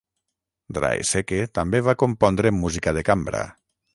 Draeseke 0.77 1.41
també 1.59 1.83
va 1.89 1.95
compondre 2.05 2.55
música 2.63 2.97
de 2.99 3.07
cambra. 3.13 3.45